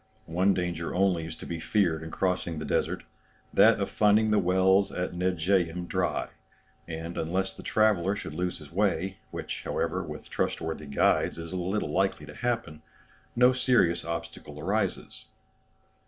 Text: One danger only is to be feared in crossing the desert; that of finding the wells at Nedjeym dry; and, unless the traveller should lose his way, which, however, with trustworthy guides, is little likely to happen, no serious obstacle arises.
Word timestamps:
One 0.25 0.55
danger 0.55 0.95
only 0.95 1.27
is 1.27 1.35
to 1.35 1.45
be 1.45 1.59
feared 1.59 2.01
in 2.01 2.09
crossing 2.09 2.57
the 2.57 2.65
desert; 2.65 3.03
that 3.53 3.79
of 3.79 3.87
finding 3.91 4.31
the 4.31 4.39
wells 4.39 4.91
at 4.91 5.13
Nedjeym 5.13 5.85
dry; 5.87 6.29
and, 6.87 7.19
unless 7.19 7.53
the 7.53 7.61
traveller 7.61 8.15
should 8.15 8.33
lose 8.33 8.57
his 8.57 8.71
way, 8.71 9.17
which, 9.29 9.61
however, 9.63 10.01
with 10.01 10.27
trustworthy 10.31 10.87
guides, 10.87 11.37
is 11.37 11.53
little 11.53 11.91
likely 11.91 12.25
to 12.25 12.33
happen, 12.33 12.81
no 13.35 13.53
serious 13.53 14.03
obstacle 14.03 14.59
arises. 14.59 15.25